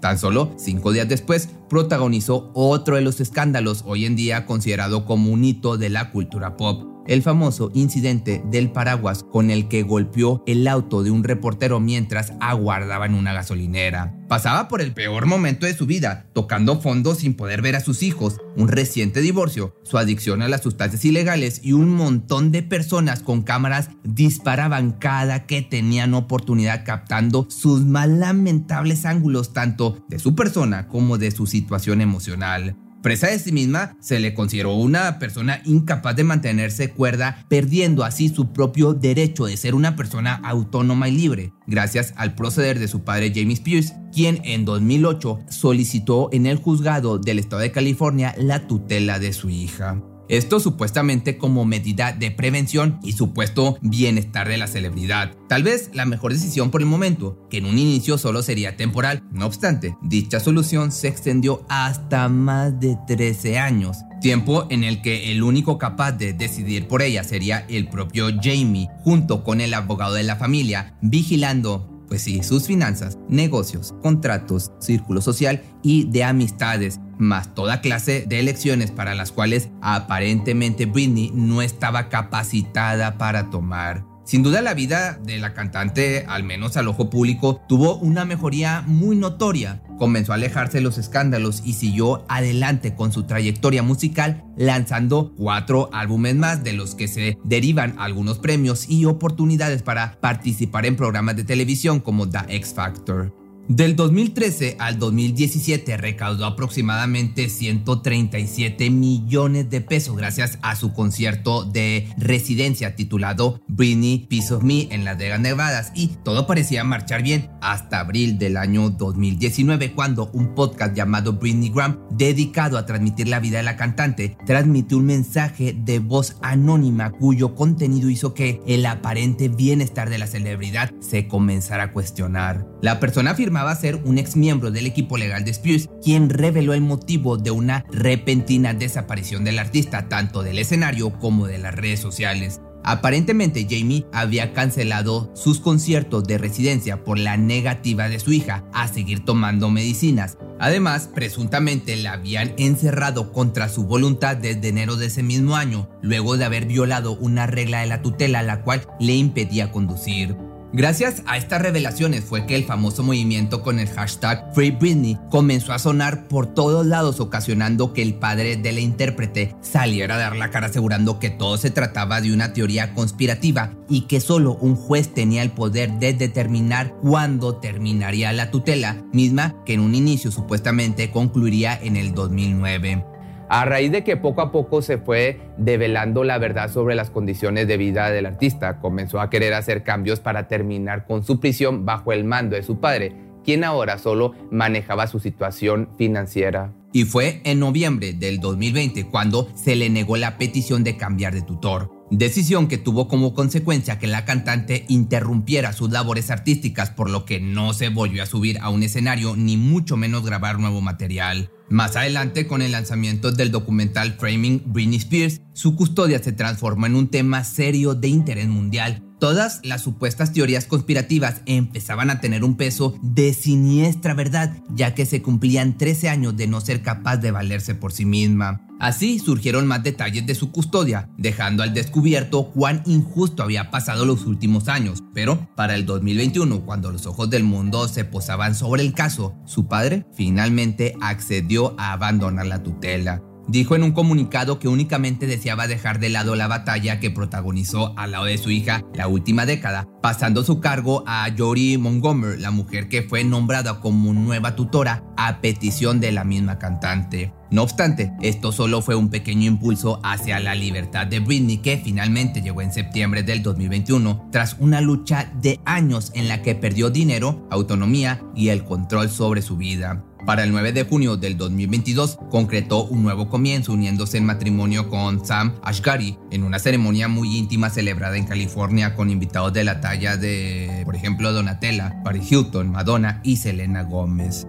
Tan 0.00 0.18
solo 0.18 0.54
cinco 0.58 0.92
días 0.92 1.08
después 1.08 1.48
protagonizó 1.68 2.50
otro 2.54 2.96
de 2.96 3.02
los 3.02 3.20
escándalos 3.20 3.84
hoy 3.86 4.06
en 4.06 4.16
día 4.16 4.46
considerado 4.46 5.04
como 5.04 5.30
un 5.30 5.44
hito 5.44 5.76
de 5.76 5.90
la 5.90 6.10
cultura 6.10 6.56
pop, 6.56 6.89
el 7.06 7.22
famoso 7.22 7.70
incidente 7.74 8.42
del 8.46 8.70
paraguas 8.70 9.22
con 9.24 9.50
el 9.50 9.68
que 9.68 9.82
golpeó 9.82 10.42
el 10.46 10.66
auto 10.68 11.02
de 11.02 11.10
un 11.10 11.24
reportero 11.24 11.80
mientras 11.80 12.32
aguardaba 12.40 13.06
en 13.06 13.14
una 13.14 13.32
gasolinera. 13.32 14.16
Pasaba 14.28 14.68
por 14.68 14.80
el 14.80 14.92
peor 14.92 15.26
momento 15.26 15.66
de 15.66 15.74
su 15.74 15.86
vida, 15.86 16.26
tocando 16.32 16.80
fondo 16.80 17.16
sin 17.16 17.34
poder 17.34 17.62
ver 17.62 17.74
a 17.74 17.80
sus 17.80 18.04
hijos, 18.04 18.36
un 18.56 18.68
reciente 18.68 19.20
divorcio, 19.20 19.74
su 19.82 19.98
adicción 19.98 20.40
a 20.42 20.48
las 20.48 20.62
sustancias 20.62 21.04
ilegales 21.04 21.60
y 21.64 21.72
un 21.72 21.90
montón 21.90 22.52
de 22.52 22.62
personas 22.62 23.22
con 23.22 23.42
cámaras 23.42 23.90
disparaban 24.04 24.92
cada 24.92 25.46
que 25.46 25.62
tenían 25.62 26.14
oportunidad 26.14 26.84
captando 26.84 27.46
sus 27.50 27.84
más 27.84 28.08
lamentables 28.08 29.04
ángulos 29.04 29.52
tanto 29.52 30.04
de 30.08 30.20
su 30.20 30.36
persona 30.36 30.86
como 30.86 31.18
de 31.18 31.32
su 31.32 31.46
situación 31.46 32.00
emocional. 32.00 32.76
Presa 33.02 33.28
de 33.28 33.38
sí 33.38 33.50
misma, 33.50 33.96
se 34.00 34.20
le 34.20 34.34
consideró 34.34 34.74
una 34.74 35.18
persona 35.18 35.62
incapaz 35.64 36.16
de 36.16 36.24
mantenerse 36.24 36.90
cuerda, 36.90 37.46
perdiendo 37.48 38.04
así 38.04 38.28
su 38.28 38.52
propio 38.52 38.92
derecho 38.92 39.46
de 39.46 39.56
ser 39.56 39.74
una 39.74 39.96
persona 39.96 40.34
autónoma 40.44 41.08
y 41.08 41.12
libre, 41.12 41.52
gracias 41.66 42.12
al 42.16 42.34
proceder 42.34 42.78
de 42.78 42.88
su 42.88 43.02
padre 43.02 43.32
James 43.34 43.60
Pierce, 43.60 43.94
quien 44.12 44.40
en 44.44 44.66
2008 44.66 45.40
solicitó 45.48 46.28
en 46.32 46.44
el 46.46 46.58
juzgado 46.58 47.18
del 47.18 47.38
estado 47.38 47.62
de 47.62 47.72
California 47.72 48.34
la 48.36 48.66
tutela 48.66 49.18
de 49.18 49.32
su 49.32 49.48
hija. 49.48 50.02
Esto 50.30 50.60
supuestamente 50.60 51.38
como 51.38 51.64
medida 51.64 52.12
de 52.12 52.30
prevención 52.30 53.00
y 53.02 53.14
supuesto 53.14 53.78
bienestar 53.82 54.48
de 54.48 54.58
la 54.58 54.68
celebridad. 54.68 55.32
Tal 55.48 55.64
vez 55.64 55.90
la 55.92 56.06
mejor 56.06 56.32
decisión 56.32 56.70
por 56.70 56.82
el 56.82 56.86
momento, 56.86 57.48
que 57.50 57.58
en 57.58 57.66
un 57.66 57.76
inicio 57.76 58.16
solo 58.16 58.44
sería 58.44 58.76
temporal. 58.76 59.24
No 59.32 59.46
obstante, 59.46 59.96
dicha 60.02 60.38
solución 60.38 60.92
se 60.92 61.08
extendió 61.08 61.64
hasta 61.68 62.28
más 62.28 62.78
de 62.78 62.96
13 63.08 63.58
años. 63.58 63.96
Tiempo 64.20 64.68
en 64.70 64.84
el 64.84 65.02
que 65.02 65.32
el 65.32 65.42
único 65.42 65.78
capaz 65.78 66.12
de 66.12 66.32
decidir 66.32 66.86
por 66.86 67.02
ella 67.02 67.24
sería 67.24 67.66
el 67.68 67.88
propio 67.88 68.28
Jamie, 68.40 68.88
junto 69.02 69.42
con 69.42 69.60
el 69.60 69.74
abogado 69.74 70.14
de 70.14 70.22
la 70.22 70.36
familia, 70.36 70.94
vigilando 71.00 71.89
pues 72.10 72.22
sí, 72.22 72.42
sus 72.42 72.66
finanzas, 72.66 73.18
negocios, 73.28 73.94
contratos, 74.02 74.72
círculo 74.80 75.20
social 75.22 75.62
y 75.80 76.10
de 76.10 76.24
amistades, 76.24 76.98
más 77.18 77.54
toda 77.54 77.80
clase 77.80 78.24
de 78.26 78.40
elecciones 78.40 78.90
para 78.90 79.14
las 79.14 79.30
cuales 79.30 79.70
aparentemente 79.80 80.86
Britney 80.86 81.30
no 81.32 81.62
estaba 81.62 82.08
capacitada 82.08 83.16
para 83.16 83.48
tomar. 83.48 84.09
Sin 84.30 84.44
duda 84.44 84.62
la 84.62 84.74
vida 84.74 85.18
de 85.24 85.38
la 85.38 85.54
cantante, 85.54 86.24
al 86.28 86.44
menos 86.44 86.76
al 86.76 86.86
ojo 86.86 87.10
público, 87.10 87.64
tuvo 87.68 87.96
una 87.96 88.24
mejoría 88.24 88.84
muy 88.86 89.16
notoria. 89.16 89.82
Comenzó 89.98 90.30
a 90.30 90.36
alejarse 90.36 90.78
de 90.78 90.84
los 90.84 90.98
escándalos 90.98 91.62
y 91.64 91.72
siguió 91.72 92.24
adelante 92.28 92.94
con 92.94 93.10
su 93.10 93.24
trayectoria 93.24 93.82
musical, 93.82 94.44
lanzando 94.56 95.34
cuatro 95.36 95.90
álbumes 95.92 96.36
más 96.36 96.62
de 96.62 96.74
los 96.74 96.94
que 96.94 97.08
se 97.08 97.38
derivan 97.42 97.96
algunos 97.98 98.38
premios 98.38 98.88
y 98.88 99.04
oportunidades 99.04 99.82
para 99.82 100.20
participar 100.20 100.86
en 100.86 100.94
programas 100.94 101.34
de 101.34 101.42
televisión 101.42 101.98
como 101.98 102.30
The 102.30 102.54
X 102.54 102.72
Factor. 102.72 103.39
Del 103.70 103.94
2013 103.94 104.78
al 104.80 104.98
2017 104.98 105.96
recaudó 105.96 106.44
aproximadamente 106.44 107.48
137 107.48 108.90
millones 108.90 109.70
de 109.70 109.80
pesos 109.80 110.16
gracias 110.16 110.58
a 110.60 110.74
su 110.74 110.92
concierto 110.92 111.62
de 111.62 112.08
residencia 112.18 112.96
titulado 112.96 113.60
Britney 113.68 114.26
Piece 114.28 114.52
of 114.52 114.64
Me 114.64 114.88
en 114.90 115.04
Las 115.04 115.18
Vegas 115.18 115.38
Nevadas 115.38 115.92
y 115.94 116.08
todo 116.24 116.48
parecía 116.48 116.82
marchar 116.82 117.22
bien 117.22 117.48
hasta 117.62 118.00
abril 118.00 118.40
del 118.40 118.56
año 118.56 118.90
2019 118.90 119.92
cuando 119.92 120.32
un 120.32 120.56
podcast 120.56 120.96
llamado 120.96 121.34
Britney 121.34 121.70
Graham 121.70 122.00
dedicado 122.10 122.76
a 122.76 122.86
transmitir 122.86 123.28
la 123.28 123.38
vida 123.38 123.58
de 123.58 123.62
la 123.62 123.76
cantante 123.76 124.36
transmitió 124.46 124.98
un 124.98 125.06
mensaje 125.06 125.76
de 125.78 126.00
voz 126.00 126.38
anónima 126.42 127.12
cuyo 127.12 127.54
contenido 127.54 128.10
hizo 128.10 128.34
que 128.34 128.60
el 128.66 128.84
aparente 128.84 129.48
bienestar 129.48 130.10
de 130.10 130.18
la 130.18 130.26
celebridad 130.26 130.90
se 130.98 131.28
comenzara 131.28 131.84
a 131.84 131.92
cuestionar. 131.92 132.66
La 132.82 132.98
persona 132.98 133.30
afirma 133.30 133.59
a 133.68 133.76
ser 133.76 133.96
un 134.04 134.18
ex 134.18 134.36
miembro 134.36 134.70
del 134.70 134.86
equipo 134.86 135.18
legal 135.18 135.44
de 135.44 135.50
Spears, 135.50 135.88
quien 136.02 136.30
reveló 136.30 136.74
el 136.74 136.80
motivo 136.80 137.36
de 137.36 137.50
una 137.50 137.84
repentina 137.92 138.74
desaparición 138.74 139.44
del 139.44 139.58
artista, 139.58 140.08
tanto 140.08 140.42
del 140.42 140.58
escenario 140.58 141.12
como 141.18 141.46
de 141.46 141.58
las 141.58 141.74
redes 141.74 142.00
sociales. 142.00 142.60
Aparentemente 142.82 143.66
Jamie 143.68 144.06
había 144.12 144.52
cancelado 144.52 145.30
sus 145.34 145.60
conciertos 145.60 146.24
de 146.24 146.38
residencia 146.38 147.04
por 147.04 147.18
la 147.18 147.36
negativa 147.36 148.08
de 148.08 148.18
su 148.18 148.32
hija 148.32 148.64
a 148.72 148.88
seguir 148.88 149.24
tomando 149.24 149.70
medicinas. 149.70 150.38
Además, 150.58 151.08
presuntamente 151.14 151.96
la 151.96 152.12
habían 152.12 152.54
encerrado 152.56 153.32
contra 153.32 153.68
su 153.68 153.84
voluntad 153.84 154.36
desde 154.36 154.68
enero 154.68 154.96
de 154.96 155.06
ese 155.06 155.22
mismo 155.22 155.56
año, 155.56 155.88
luego 156.02 156.36
de 156.36 156.44
haber 156.44 156.66
violado 156.66 157.12
una 157.12 157.46
regla 157.46 157.80
de 157.80 157.86
la 157.86 158.02
tutela 158.02 158.42
la 158.42 158.62
cual 158.62 158.86
le 158.98 159.14
impedía 159.14 159.70
conducir. 159.70 160.36
Gracias 160.72 161.24
a 161.26 161.36
estas 161.36 161.62
revelaciones 161.62 162.24
fue 162.24 162.46
que 162.46 162.54
el 162.54 162.64
famoso 162.64 163.02
movimiento 163.02 163.60
con 163.62 163.80
el 163.80 163.88
hashtag 163.88 164.54
Free 164.54 164.70
Britney 164.70 165.18
comenzó 165.28 165.72
a 165.72 165.80
sonar 165.80 166.28
por 166.28 166.54
todos 166.54 166.86
lados 166.86 167.18
ocasionando 167.18 167.92
que 167.92 168.02
el 168.02 168.14
padre 168.14 168.56
de 168.56 168.70
la 168.70 168.78
intérprete 168.78 169.56
saliera 169.62 170.14
a 170.14 170.18
dar 170.18 170.36
la 170.36 170.50
cara 170.50 170.68
asegurando 170.68 171.18
que 171.18 171.28
todo 171.28 171.56
se 171.56 171.70
trataba 171.70 172.20
de 172.20 172.32
una 172.32 172.52
teoría 172.52 172.94
conspirativa 172.94 173.72
y 173.88 174.02
que 174.02 174.20
solo 174.20 174.54
un 174.60 174.76
juez 174.76 175.12
tenía 175.12 175.42
el 175.42 175.50
poder 175.50 175.90
de 175.98 176.12
determinar 176.12 176.94
cuándo 177.02 177.56
terminaría 177.56 178.32
la 178.32 178.52
tutela, 178.52 179.02
misma 179.12 179.56
que 179.66 179.74
en 179.74 179.80
un 179.80 179.96
inicio 179.96 180.30
supuestamente 180.30 181.10
concluiría 181.10 181.76
en 181.82 181.96
el 181.96 182.14
2009. 182.14 183.09
A 183.52 183.64
raíz 183.64 183.90
de 183.90 184.04
que 184.04 184.16
poco 184.16 184.42
a 184.42 184.52
poco 184.52 184.80
se 184.80 184.96
fue 184.96 185.40
develando 185.58 186.22
la 186.22 186.38
verdad 186.38 186.72
sobre 186.72 186.94
las 186.94 187.10
condiciones 187.10 187.66
de 187.66 187.76
vida 187.76 188.08
del 188.08 188.26
artista, 188.26 188.78
comenzó 188.78 189.20
a 189.20 189.28
querer 189.28 189.54
hacer 189.54 189.82
cambios 189.82 190.20
para 190.20 190.46
terminar 190.46 191.04
con 191.04 191.24
su 191.24 191.40
prisión 191.40 191.84
bajo 191.84 192.12
el 192.12 192.22
mando 192.22 192.54
de 192.54 192.62
su 192.62 192.78
padre, 192.78 193.12
quien 193.44 193.64
ahora 193.64 193.98
solo 193.98 194.34
manejaba 194.52 195.08
su 195.08 195.18
situación 195.18 195.88
financiera. 195.98 196.72
Y 196.92 197.02
fue 197.02 197.40
en 197.44 197.58
noviembre 197.58 198.12
del 198.12 198.38
2020 198.38 199.06
cuando 199.06 199.48
se 199.56 199.74
le 199.74 199.90
negó 199.90 200.16
la 200.16 200.38
petición 200.38 200.84
de 200.84 200.96
cambiar 200.96 201.34
de 201.34 201.42
tutor. 201.42 201.90
Decisión 202.12 202.68
que 202.68 202.78
tuvo 202.78 203.08
como 203.08 203.34
consecuencia 203.34 203.98
que 203.98 204.06
la 204.06 204.24
cantante 204.24 204.84
interrumpiera 204.86 205.72
sus 205.72 205.90
labores 205.90 206.30
artísticas 206.30 206.90
por 206.90 207.10
lo 207.10 207.24
que 207.24 207.40
no 207.40 207.72
se 207.72 207.88
volvió 207.88 208.22
a 208.22 208.26
subir 208.26 208.60
a 208.60 208.70
un 208.70 208.84
escenario 208.84 209.34
ni 209.34 209.56
mucho 209.56 209.96
menos 209.96 210.24
grabar 210.24 210.60
nuevo 210.60 210.80
material. 210.80 211.50
Más 211.70 211.94
adelante, 211.94 212.48
con 212.48 212.62
el 212.62 212.72
lanzamiento 212.72 213.30
del 213.30 213.52
documental 213.52 214.16
Framing 214.18 214.60
Britney 214.66 214.98
Spears, 214.98 215.40
su 215.52 215.76
custodia 215.76 216.20
se 216.20 216.32
transformó 216.32 216.86
en 216.86 216.96
un 216.96 217.08
tema 217.08 217.44
serio 217.44 217.94
de 217.94 218.08
interés 218.08 218.48
mundial. 218.48 219.04
Todas 219.20 219.60
las 219.62 219.82
supuestas 219.82 220.32
teorías 220.32 220.64
conspirativas 220.64 221.42
empezaban 221.44 222.08
a 222.08 222.22
tener 222.22 222.42
un 222.42 222.56
peso 222.56 222.94
de 223.02 223.34
siniestra 223.34 224.14
verdad, 224.14 224.56
ya 224.70 224.94
que 224.94 225.04
se 225.04 225.20
cumplían 225.20 225.76
13 225.76 226.08
años 226.08 226.38
de 226.38 226.46
no 226.46 226.62
ser 226.62 226.80
capaz 226.80 227.18
de 227.18 227.30
valerse 227.30 227.74
por 227.74 227.92
sí 227.92 228.06
misma. 228.06 228.66
Así 228.80 229.18
surgieron 229.18 229.66
más 229.66 229.82
detalles 229.82 230.24
de 230.24 230.34
su 230.34 230.52
custodia, 230.52 231.10
dejando 231.18 231.62
al 231.62 231.74
descubierto 231.74 232.50
cuán 232.50 232.82
injusto 232.86 233.42
había 233.42 233.70
pasado 233.70 234.06
los 234.06 234.24
últimos 234.24 234.68
años. 234.68 235.02
Pero 235.12 235.50
para 235.54 235.74
el 235.74 235.84
2021, 235.84 236.62
cuando 236.64 236.90
los 236.90 237.04
ojos 237.04 237.28
del 237.28 237.44
mundo 237.44 237.88
se 237.88 238.06
posaban 238.06 238.54
sobre 238.54 238.82
el 238.82 238.94
caso, 238.94 239.34
su 239.44 239.68
padre 239.68 240.06
finalmente 240.14 240.94
accedió 241.02 241.78
a 241.78 241.92
abandonar 241.92 242.46
la 242.46 242.62
tutela. 242.62 243.20
Dijo 243.50 243.74
en 243.74 243.82
un 243.82 243.90
comunicado 243.90 244.60
que 244.60 244.68
únicamente 244.68 245.26
deseaba 245.26 245.66
dejar 245.66 245.98
de 245.98 246.08
lado 246.08 246.36
la 246.36 246.46
batalla 246.46 247.00
que 247.00 247.10
protagonizó 247.10 247.92
al 247.98 248.12
lado 248.12 248.26
de 248.26 248.38
su 248.38 248.52
hija 248.52 248.84
la 248.94 249.08
última 249.08 249.44
década, 249.44 249.88
pasando 250.00 250.44
su 250.44 250.60
cargo 250.60 251.02
a 251.08 251.28
Jory 251.36 251.76
Montgomery, 251.76 252.40
la 252.40 252.52
mujer 252.52 252.88
que 252.88 253.02
fue 253.02 253.24
nombrada 253.24 253.80
como 253.80 254.12
nueva 254.12 254.54
tutora 254.54 255.02
a 255.16 255.40
petición 255.40 255.98
de 255.98 256.12
la 256.12 256.22
misma 256.22 256.60
cantante. 256.60 257.34
No 257.50 257.64
obstante, 257.64 258.12
esto 258.22 258.52
solo 258.52 258.82
fue 258.82 258.94
un 258.94 259.10
pequeño 259.10 259.48
impulso 259.48 259.98
hacia 260.04 260.38
la 260.38 260.54
libertad 260.54 261.08
de 261.08 261.18
Britney 261.18 261.58
que 261.58 261.76
finalmente 261.76 262.42
llegó 262.42 262.62
en 262.62 262.72
septiembre 262.72 263.24
del 263.24 263.42
2021 263.42 264.28
tras 264.30 264.54
una 264.60 264.80
lucha 264.80 265.32
de 265.42 265.58
años 265.64 266.12
en 266.14 266.28
la 266.28 266.42
que 266.42 266.54
perdió 266.54 266.88
dinero, 266.88 267.48
autonomía 267.50 268.22
y 268.36 268.50
el 268.50 268.62
control 268.62 269.10
sobre 269.10 269.42
su 269.42 269.56
vida. 269.56 270.04
Para 270.26 270.44
el 270.44 270.52
9 270.52 270.72
de 270.72 270.84
junio 270.84 271.16
del 271.16 271.36
2022 271.36 272.18
concretó 272.30 272.84
un 272.84 273.02
nuevo 273.02 273.28
comienzo 273.28 273.72
uniéndose 273.72 274.18
en 274.18 274.26
matrimonio 274.26 274.88
con 274.90 275.24
Sam 275.24 275.54
Ashgari 275.62 276.18
en 276.30 276.44
una 276.44 276.58
ceremonia 276.58 277.08
muy 277.08 277.36
íntima 277.36 277.70
celebrada 277.70 278.16
en 278.16 278.26
California 278.26 278.94
con 278.94 279.10
invitados 279.10 279.52
de 279.54 279.64
la 279.64 279.80
talla 279.80 280.16
de, 280.16 280.82
por 280.84 280.94
ejemplo, 280.94 281.32
Donatella, 281.32 282.02
Paris 282.04 282.30
Hilton, 282.30 282.70
Madonna 282.70 283.20
y 283.24 283.36
Selena 283.36 283.82
Gómez. 283.82 284.46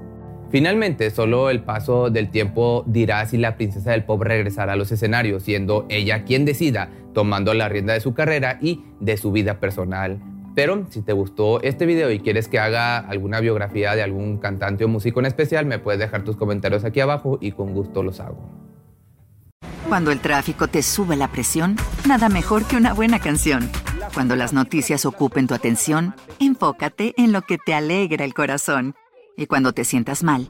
Finalmente, 0.52 1.10
solo 1.12 1.50
el 1.50 1.62
paso 1.62 2.10
del 2.10 2.30
tiempo 2.30 2.84
dirá 2.86 3.26
si 3.26 3.38
la 3.38 3.56
princesa 3.56 3.92
del 3.92 4.04
pop 4.04 4.22
regresará 4.22 4.74
a 4.74 4.76
los 4.76 4.92
escenarios, 4.92 5.44
siendo 5.44 5.86
ella 5.88 6.26
quien 6.26 6.44
decida, 6.44 6.90
tomando 7.14 7.54
la 7.54 7.70
rienda 7.70 7.94
de 7.94 8.02
su 8.02 8.14
carrera 8.14 8.60
y 8.62 8.82
de 9.00 9.16
su 9.16 9.32
vida 9.32 9.62
personal. 9.62 10.20
Pero 10.54 10.86
si 10.90 11.02
te 11.02 11.14
gustó 11.14 11.62
este 11.62 11.86
video 11.86 12.12
y 12.12 12.20
quieres 12.20 12.48
que 12.48 12.60
haga 12.60 12.98
alguna 12.98 13.40
biografía 13.40 13.96
de 13.96 14.04
algún 14.04 14.38
cantante 14.38 14.84
o 14.84 14.88
músico 14.88 15.20
en 15.20 15.28
especial, 15.28 15.66
me 15.66 15.80
puedes 15.80 16.00
dejar 16.00 16.24
tus 16.24 16.36
comentarios 16.36 16.84
aquí 16.84 17.00
abajo 17.00 17.38
y 17.42 17.54
con 17.54 17.74
gusto 17.74 18.04
los 18.04 18.20
hago. 18.20 18.50
Cuando 19.88 20.12
el 20.12 20.20
tráfico 20.20 20.68
te 20.68 20.84
sube 20.84 21.16
la 21.16 21.30
presión, 21.30 21.76
nada 22.08 22.30
mejor 22.30 22.66
que 22.66 22.78
una 22.78 22.94
buena 22.94 23.20
canción. 23.20 23.70
Cuando 24.14 24.36
las 24.36 24.54
noticias 24.54 25.06
ocupen 25.06 25.48
tu 25.48 25.54
atención, 25.54 26.16
enfócate 26.40 27.14
en 27.18 27.32
lo 27.32 27.42
que 27.42 27.58
te 27.58 27.74
alegra 27.74 28.26
el 28.26 28.34
corazón. 28.34 28.96
Y 29.38 29.48
cuando 29.48 29.74
te 29.74 29.86
sientas 29.86 30.24
mal, 30.24 30.50